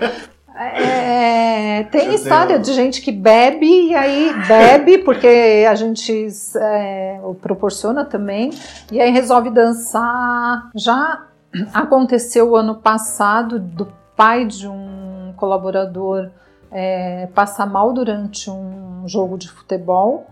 [0.59, 2.61] É, tem Eu história tenho...
[2.61, 8.49] de gente que bebe e aí bebe porque a gente é, proporciona também
[8.91, 10.69] e aí resolve dançar.
[10.75, 11.25] Já
[11.73, 16.31] aconteceu o ano passado do pai de um colaborador
[16.71, 20.27] é, passar mal durante um jogo de futebol.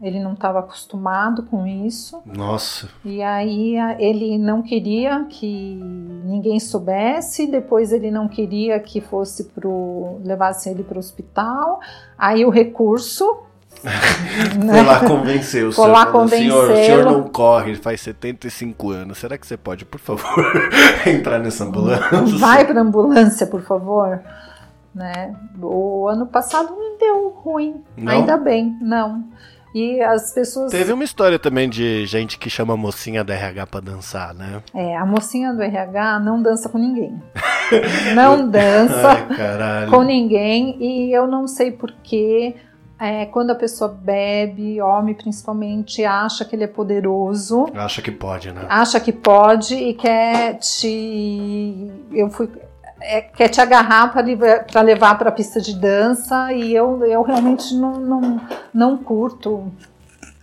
[0.00, 2.22] Ele não estava acostumado com isso.
[2.24, 2.88] Nossa.
[3.04, 5.78] E aí ele não queria que
[6.24, 11.80] ninguém soubesse, depois ele não queria que fosse pro levasse ele para o hospital.
[12.16, 13.42] Aí o recurso
[14.64, 14.72] né?
[14.72, 15.88] Foi lá convencer o senhor.
[15.88, 16.50] lá convencer.
[16.50, 19.18] Senhor, o senhor não corre, faz 75 anos.
[19.18, 20.44] Será que você pode, por favor,
[21.06, 22.38] entrar nessa ambulância?
[22.38, 24.20] Vai para ambulância, por favor
[24.94, 25.34] né?
[25.60, 28.12] O ano passado não deu ruim, não?
[28.12, 29.24] ainda bem, não.
[29.74, 30.72] E as pessoas.
[30.72, 34.62] Teve uma história também de gente que chama a mocinha do RH pra dançar, né?
[34.74, 37.22] É, a mocinha do RH não dança com ninguém.
[38.14, 40.76] não dança Ai, com ninguém.
[40.80, 42.56] E eu não sei porquê.
[42.98, 47.66] É, quando a pessoa bebe, homem principalmente, acha que ele é poderoso.
[47.74, 48.66] Acha que pode, né?
[48.68, 51.90] Acha que pode e quer te.
[52.12, 52.50] Eu fui
[53.00, 57.74] é, quer te agarrar para levar para a pista de dança e eu, eu realmente
[57.74, 58.40] não, não,
[58.72, 59.72] não curto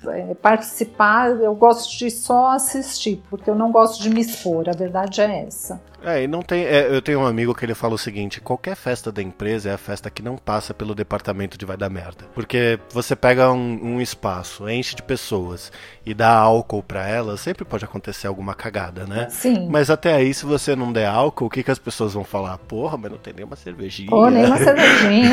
[0.08, 4.74] é, participar, eu gosto de só assistir, porque eu não gosto de me expor, a
[4.74, 5.82] verdade é essa.
[6.03, 6.63] É, e não tem.
[6.63, 9.73] É, eu tenho um amigo que ele fala o seguinte: qualquer festa da empresa é
[9.73, 12.25] a festa que não passa pelo departamento de vai dar merda.
[12.33, 15.71] Porque você pega um, um espaço, enche de pessoas
[16.05, 19.27] e dá álcool para elas, sempre pode acontecer alguma cagada, né?
[19.29, 19.67] Sim.
[19.69, 22.57] Mas até aí, se você não der álcool, o que, que as pessoas vão falar?
[22.60, 24.10] Porra, mas não tem nenhuma cervejinha.
[24.10, 25.31] Pô, nem uma cervejinha.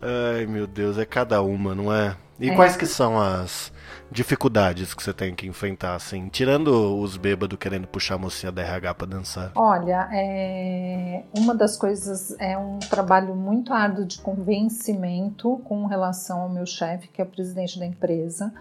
[0.00, 2.16] Ai, meu Deus, é cada uma, não é?
[2.38, 2.54] E é.
[2.54, 3.72] quais que são as
[4.14, 8.62] dificuldades que você tem que enfrentar, assim, tirando os bêbados querendo puxar a mocinha da
[8.62, 9.50] RH pra dançar?
[9.56, 11.24] Olha, é...
[11.36, 17.08] uma das coisas é um trabalho muito árduo de convencimento com relação ao meu chefe,
[17.08, 18.54] que é o presidente da empresa,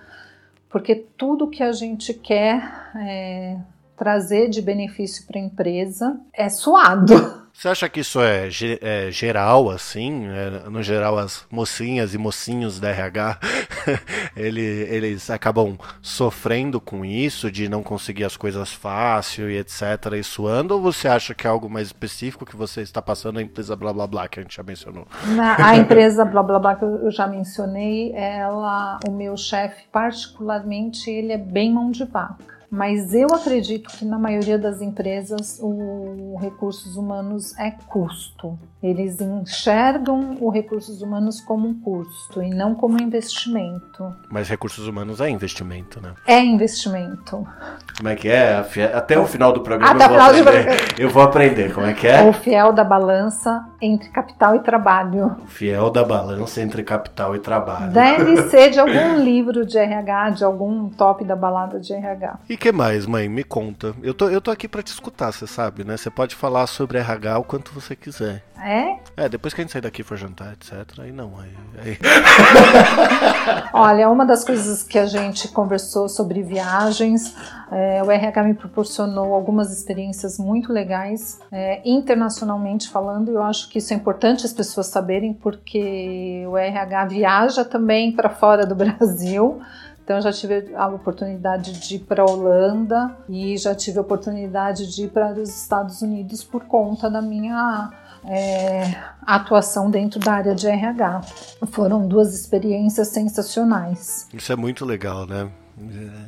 [0.70, 3.58] porque tudo que a gente quer é...
[3.96, 7.14] trazer de benefício para a empresa é suado.
[7.54, 8.50] Você acha que isso é,
[8.82, 10.26] é geral, assim?
[10.28, 13.40] É, no geral, as mocinhas e mocinhos da RH,
[14.36, 19.82] ele, eles acabam sofrendo com isso, de não conseguir as coisas fácil e etc.
[20.20, 20.74] e suando?
[20.74, 23.94] Ou você acha que é algo mais específico que você está passando na empresa blá
[23.94, 25.08] blá blá, que a gente já mencionou?
[25.28, 31.10] Na, a empresa blá blá blá que eu já mencionei, ela, o meu chefe, particularmente,
[31.10, 32.53] ele é bem mão de vaca.
[32.76, 38.58] Mas eu acredito que na maioria das empresas o recursos humanos é custo.
[38.82, 44.12] Eles enxergam o recursos humanos como um custo e não como investimento.
[44.28, 46.16] Mas recursos humanos é investimento, né?
[46.26, 47.48] É investimento.
[47.96, 48.66] Como é que é?
[48.92, 50.96] Até o final do programa eu, vou aprender.
[50.98, 51.74] eu vou aprender.
[51.76, 52.24] Como é que é?
[52.24, 55.36] O fiel da balança entre capital e trabalho.
[55.44, 57.92] O fiel da balança entre capital e trabalho.
[57.92, 62.40] Deve ser de algum livro de RH, de algum top da balada de RH.
[62.50, 63.28] E que mais, mãe?
[63.28, 63.94] Me conta.
[64.02, 65.98] Eu tô, eu tô aqui para te escutar, você sabe, né?
[65.98, 68.44] Você pode falar sobre RH o quanto você quiser.
[68.66, 68.98] É?
[69.18, 71.00] É, depois que a gente sair daqui for jantar, etc.
[71.00, 71.52] Aí não, aí.
[71.84, 71.98] aí...
[73.74, 77.36] Olha, uma das coisas que a gente conversou sobre viagens,
[77.70, 83.68] é, o RH me proporcionou algumas experiências muito legais, é, internacionalmente falando, e eu acho
[83.68, 88.76] que isso é importante as pessoas saberem, porque o RH viaja também para fora do
[88.76, 89.62] Brasil.
[90.06, 94.94] Então, já tive a oportunidade de ir para a Holanda e já tive a oportunidade
[94.94, 97.90] de ir para os Estados Unidos por conta da minha
[98.26, 101.22] é, atuação dentro da área de RH.
[101.68, 104.28] Foram duas experiências sensacionais.
[104.34, 105.50] Isso é muito legal, né?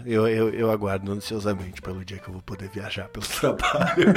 [0.06, 4.14] Eu, eu, eu, aguardo ansiosamente pelo dia que eu vou poder viajar pelo trabalho.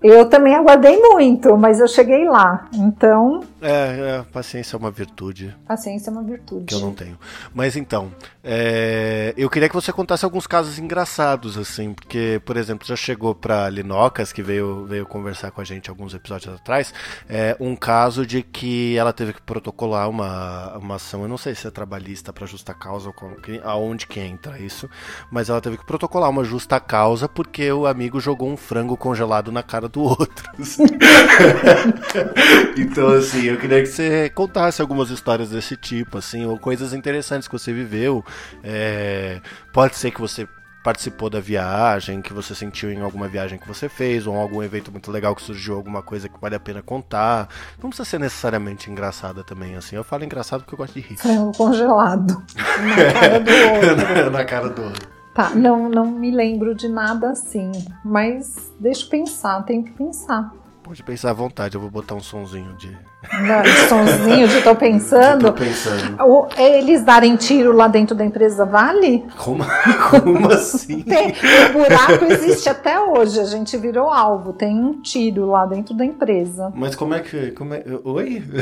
[0.00, 2.68] eu também aguardei muito, mas eu cheguei lá.
[2.72, 3.40] Então.
[3.66, 5.52] É, é, paciência é uma virtude.
[5.66, 6.66] Paciência é uma virtude.
[6.66, 7.18] Que eu não tenho.
[7.52, 8.12] Mas então,
[8.44, 13.34] é, eu queria que você contasse alguns casos engraçados, assim, porque, por exemplo, já chegou
[13.34, 16.94] pra Linocas, que veio, veio conversar com a gente alguns episódios atrás,
[17.28, 21.56] é, um caso de que ela teve que protocolar uma, uma ação, eu não sei
[21.56, 24.88] se é trabalhista para justa causa ou com, aonde que entra isso,
[25.28, 29.50] mas ela teve que protocolar uma justa causa porque o amigo jogou um frango congelado
[29.50, 30.52] na cara do outro.
[32.78, 37.48] então, assim, eu queria que você contasse algumas histórias desse tipo, assim, ou coisas interessantes
[37.48, 38.24] que você viveu.
[38.62, 39.40] É,
[39.72, 40.48] pode ser que você
[40.86, 44.92] participou da viagem, que você sentiu em alguma viagem que você fez, ou algum evento
[44.92, 47.48] muito legal que surgiu, alguma coisa que vale a pena contar.
[47.82, 49.96] Não precisa ser necessariamente engraçada também, assim.
[49.96, 51.16] Eu falo engraçado porque eu gosto de rir.
[51.16, 52.40] Frango congelado.
[52.86, 54.30] Na cara do outro.
[54.30, 55.08] na cara do outro.
[55.34, 57.70] Tá, não, não me lembro de nada assim,
[58.04, 60.50] mas deixa eu pensar, tenho que pensar.
[60.86, 62.96] Pode pensar à vontade, eu vou botar um sonzinho de.
[63.40, 65.38] Não, sonzinho de tô pensando.
[65.42, 66.48] De tô pensando.
[66.56, 69.26] Eles darem tiro lá dentro da empresa vale?
[69.36, 69.64] Como,
[70.08, 71.02] como assim?
[71.02, 74.52] Tem, o buraco existe até hoje, a gente virou alvo.
[74.52, 76.72] Tem um tiro lá dentro da empresa.
[76.72, 77.50] Mas como é que.
[77.50, 78.44] Como é, oi?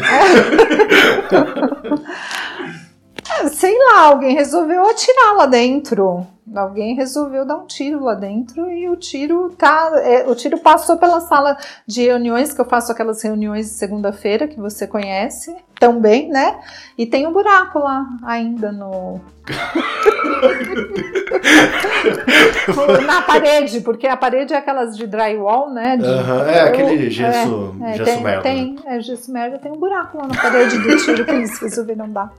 [3.36, 6.26] É, sei lá, alguém resolveu atirar lá dentro.
[6.60, 9.90] Alguém resolveu dar um tiro lá dentro e o tiro tá.
[10.02, 14.46] É, o tiro passou pela sala de reuniões, que eu faço aquelas reuniões de segunda-feira
[14.46, 16.58] que você conhece também, né?
[16.96, 19.20] E tem um buraco lá ainda no.
[23.06, 25.96] na parede, porque a parede é aquelas de drywall, né?
[25.96, 28.42] De, é aquele gesso, é, é, gesso tem, merda.
[28.42, 32.10] Tem, é gesso merda, tem um buraco lá na parede do tiro que eles resolveram
[32.10, 32.32] dar.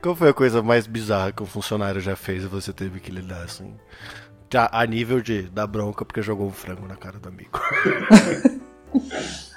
[0.00, 3.10] Qual foi a coisa mais bizarra que um funcionário já fez e você teve que
[3.10, 3.76] lidar assim?
[4.52, 7.60] Já a nível de dar bronca porque jogou um frango na cara do amigo.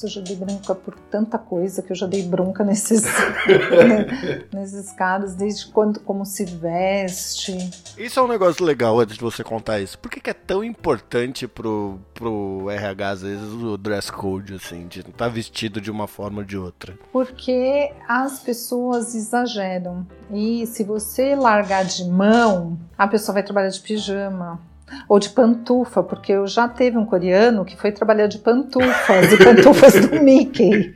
[0.00, 3.04] eu já dei bronca por tanta coisa que eu já dei bronca nesses,
[4.52, 7.70] nesses caras, desde quando, como se veste.
[7.98, 9.98] Isso é um negócio legal antes de você contar isso.
[9.98, 14.86] Por que, que é tão importante pro, pro RH, às vezes, o dress code, assim,
[14.86, 16.98] de estar tá vestido de uma forma ou de outra?
[17.12, 20.06] Porque as pessoas exageram.
[20.30, 24.71] E se você largar de mão, a pessoa vai trabalhar de pijama
[25.08, 29.36] ou de pantufa, porque eu já teve um coreano que foi trabalhar de pantufas e
[29.36, 30.94] pantufas do Mickey.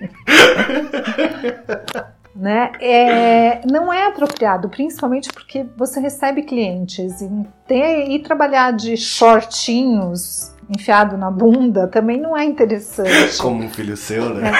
[2.34, 2.72] né?
[2.80, 7.30] É, não é apropriado, principalmente porque você recebe clientes e,
[7.66, 13.38] ter, e trabalhar de shortinhos enfiado na bunda também não é interessante.
[13.38, 14.52] Como um filho seu, né?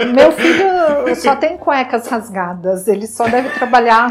[0.00, 4.08] É, meu filho só tem cuecas rasgadas, ele só deve trabalhar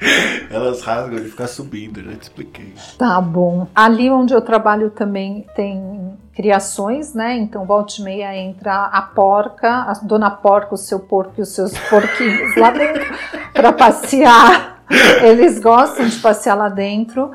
[0.50, 2.74] Elas rasgam de ficar subindo, já te expliquei.
[2.98, 3.66] Tá bom.
[3.74, 7.36] Ali onde eu trabalho também tem criações, né?
[7.36, 11.54] Então, volta e meia entra a porca, a dona porca, o seu porco e os
[11.54, 13.04] seus porquinhos lá dentro
[13.52, 14.82] para passear.
[15.22, 17.30] Eles gostam de passear lá dentro.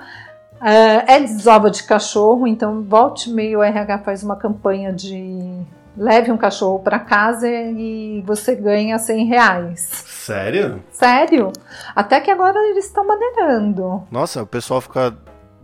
[0.62, 5.60] Uh, é desova de cachorro, então volta e meia o RH faz uma campanha de
[5.96, 9.80] leve um cachorro para casa e você ganha 100 reais.
[10.06, 10.82] Sério?
[10.92, 11.52] Sério.
[11.96, 14.04] Até que agora eles estão maneirando.
[14.12, 15.16] Nossa, o pessoal fica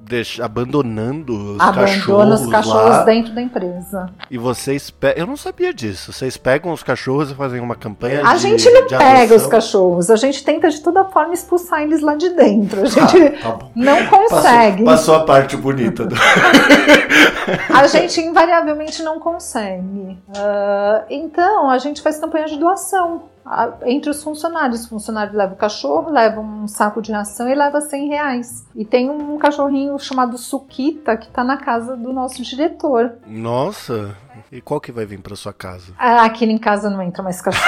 [0.07, 3.03] deixa, abandonando os Abandona cachorros os cachorros lá.
[3.03, 4.09] dentro da empresa.
[4.31, 5.21] E vocês pegam.
[5.23, 6.11] Eu não sabia disso.
[6.13, 8.39] Vocês pegam os cachorros e fazem uma campanha A de.
[8.41, 9.37] gente não pega adoção?
[9.37, 12.81] os cachorros, a gente tenta de toda forma expulsar eles lá de dentro.
[12.81, 14.83] A gente Ah, tá não Passou, consegue.
[14.83, 16.15] passou a parte bonita do.
[17.73, 20.17] A gente invariavelmente não consegue.
[20.35, 23.36] Ah, então, a gente faz campanha de doação ah,
[23.85, 24.85] entre os funcionários.
[24.85, 28.65] O funcionário leva o cachorro, leva um saco de ração e leva 100 reais.
[28.75, 33.13] E tem um cachorrinho chamado Suquita que tá na casa do nosso diretor.
[33.25, 34.15] Nossa!
[34.51, 35.93] E qual que vai vir pra sua casa?
[35.97, 37.67] Ah, aqui em casa não entra mais cachorro.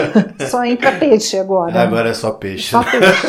[0.50, 1.80] Só entra peixe agora.
[1.82, 2.70] Agora é só peixe.
[2.70, 3.26] Só peixe.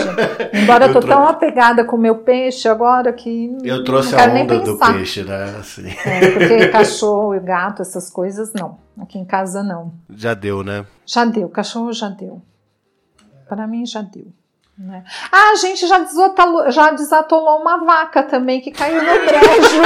[0.53, 3.55] Embora eu tô tão apegada com o meu peixe agora que.
[3.63, 5.55] Eu trouxe não a onda do peixe, né?
[5.59, 5.87] Assim.
[6.05, 8.77] É, porque cachorro e gato, essas coisas, não.
[9.01, 9.93] Aqui em casa, não.
[10.09, 10.85] Já deu, né?
[11.05, 12.41] Já deu, cachorro já deu.
[13.47, 14.27] Para mim, já deu.
[14.77, 15.03] né?
[15.31, 19.81] Ah, a gente já desatolou, já desatolou uma vaca também que caiu no brejo.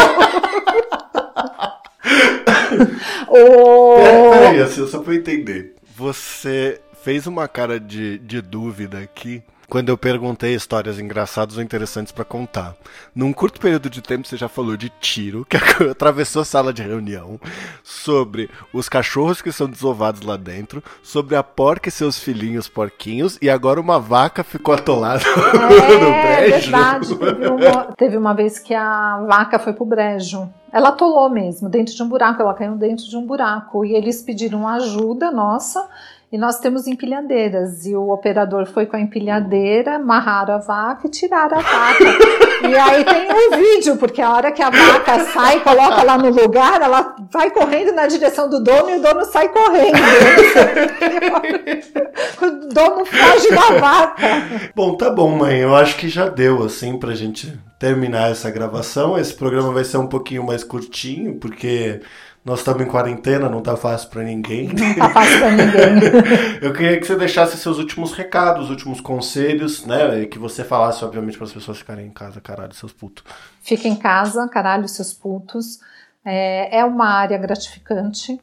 [3.28, 5.76] O- Pera- Peraí, assim, só pra eu entender.
[5.96, 12.12] Você fez uma cara de, de dúvida aqui quando eu perguntei histórias engraçadas ou interessantes
[12.12, 12.76] pra contar.
[13.16, 15.56] Num curto período de tempo você já falou de tiro, que
[15.90, 17.40] atravessou a sala de reunião,
[17.82, 23.38] sobre os cachorros que são desovados lá dentro, sobre a porca e seus filhinhos porquinhos,
[23.42, 25.24] e agora uma vaca ficou atolada
[25.56, 26.70] no É brejo.
[26.70, 27.16] verdade.
[27.16, 30.50] Teve uma, teve uma vez que a vaca foi pro brejo.
[30.74, 32.42] Ela atolou mesmo, dentro de um buraco.
[32.42, 33.86] Ela caiu dentro de um buraco.
[33.86, 35.86] E eles pediram ajuda nossa.
[36.32, 37.86] E nós temos empilhadeiras.
[37.86, 42.06] E o operador foi com a empilhadeira, amarraram a vaca e tiraram a vaca.
[42.70, 46.30] e aí tem um vídeo, porque a hora que a vaca sai, coloca lá no
[46.30, 49.98] lugar, ela vai correndo na direção do dono e o dono sai correndo.
[52.42, 54.72] o dono foge da vaca.
[54.74, 55.60] Bom, tá bom, mãe.
[55.60, 59.18] Eu acho que já deu, assim, pra gente terminar essa gravação.
[59.18, 62.00] Esse programa vai ser um pouquinho mais curtinho, porque
[62.44, 64.68] nós estamos em quarentena, não tá fácil pra ninguém.
[64.68, 66.12] Não tá fácil pra ninguém.
[66.60, 70.22] Eu queria que você deixasse seus últimos recados, últimos conselhos, né?
[70.22, 73.24] E que você falasse, obviamente, para as pessoas ficarem em casa, caralho, seus putos.
[73.62, 75.80] Fica em casa, caralho, seus putos.
[76.26, 78.40] É, é uma área gratificante,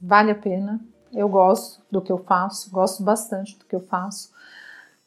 [0.00, 0.78] vale a pena.
[1.10, 4.30] Eu gosto do que eu faço, gosto bastante do que eu faço.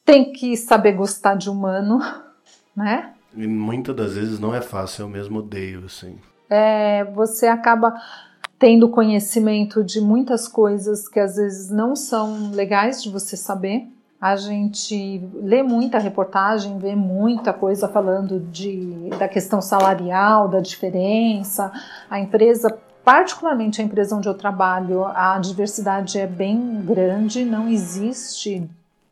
[0.03, 1.99] Tem que saber gostar de humano,
[2.75, 3.13] né?
[3.35, 6.17] E muitas das vezes não é fácil, eu mesmo odeio, assim.
[6.53, 7.93] É, você acaba
[8.63, 13.87] tendo conhecimento de muitas coisas que às vezes não são legais de você saber.
[14.21, 21.73] A gente lê muita reportagem, vê muita coisa falando de, da questão salarial, da diferença.
[22.09, 22.73] A empresa,
[23.03, 28.65] particularmente a empresa onde eu trabalho, a diversidade é bem grande, não existe.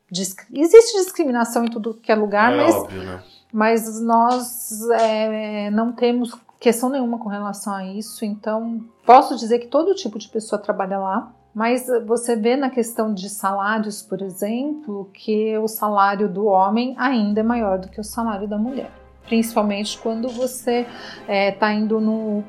[0.09, 3.19] Existe discriminação em tudo que é lugar, é mas óbvio, né?
[3.51, 9.68] mas nós é, não temos questão nenhuma com relação a isso, então posso dizer que
[9.68, 11.34] todo tipo de pessoa trabalha lá.
[11.53, 17.41] Mas você vê na questão de salários, por exemplo, que o salário do homem ainda
[17.41, 18.89] é maior do que o salário da mulher.
[19.26, 20.88] Principalmente quando você
[21.28, 21.99] está indo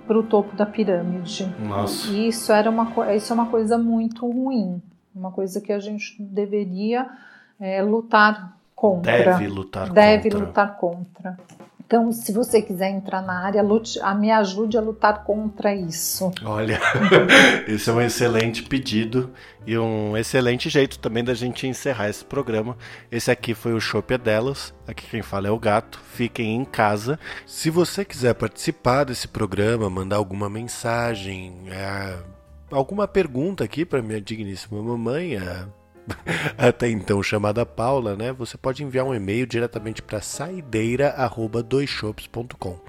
[0.07, 1.53] para o topo da pirâmide.
[1.59, 2.13] Nossa.
[2.13, 4.81] E isso, era uma, isso é uma coisa muito ruim.
[5.13, 7.11] Uma coisa que a gente deveria
[7.59, 10.47] é, lutar contra Deve lutar deve contra.
[10.47, 11.39] lutar contra.
[11.93, 16.33] Então, se você quiser entrar na área, lute, a me ajude a lutar contra isso.
[16.43, 16.81] Olha,
[17.69, 19.31] esse é um excelente pedido
[19.67, 22.79] e um excelente jeito também da gente encerrar esse programa.
[23.11, 24.73] Esse aqui foi o Chopp é Delas.
[24.89, 26.01] Aqui quem fala é o gato.
[26.15, 27.21] Fiquem em casa.
[27.47, 32.17] Se você quiser participar desse programa, mandar alguma mensagem, é,
[32.71, 35.67] alguma pergunta aqui para minha digníssima mamãe, é,
[36.59, 38.33] até então chamada Paula, né?
[38.33, 42.81] Você pode enviar um e-mail diretamente para saideira@doisshops.com.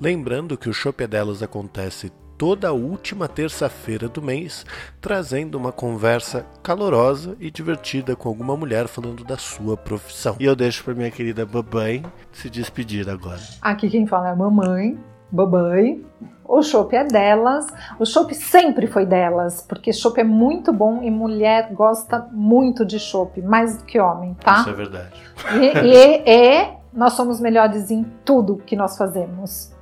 [0.00, 4.64] Lembrando que o Chopp é Delas acontece toda a última terça-feira do mês,
[5.00, 10.36] trazendo uma conversa calorosa e divertida com alguma mulher falando da sua profissão.
[10.38, 13.40] E eu deixo para minha querida babãe se despedir agora.
[13.62, 14.98] Aqui quem fala é a mamãe,
[15.30, 16.00] babai.
[16.48, 17.66] O chopp é delas.
[17.98, 22.98] O chopp sempre foi delas, porque chopp é muito bom e mulher gosta muito de
[23.00, 24.60] chopp, mais do que homem, tá?
[24.60, 25.14] Isso é verdade.
[25.54, 26.22] E, e-
[26.62, 29.72] e nós somos melhores em tudo que nós fazemos.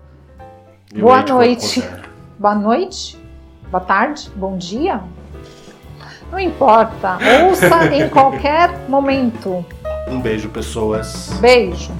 [0.94, 1.82] E Boa noite.
[2.38, 3.18] Boa noite,
[3.70, 5.00] boa tarde, bom dia.
[6.32, 9.64] Não importa, ouça em qualquer momento.
[10.08, 11.30] Um beijo, pessoas.
[11.40, 11.92] Beijo.